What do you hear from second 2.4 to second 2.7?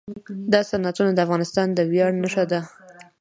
ده.